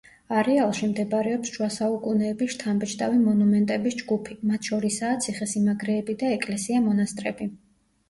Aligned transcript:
არეალში 0.35 0.87
მდებარეობს 0.93 1.51
შუა 1.57 1.67
საუკუნეების 1.75 2.55
შთამბეჭდავი 2.55 3.23
მონუმენტების 3.27 4.01
ჯგუფი, 4.03 4.41
მათ 4.55 4.73
შორისაა 4.73 5.23
ციხესიმაგრეები 5.29 6.21
და 6.27 6.37
ეკლესია-მონასტრები. 6.43 7.55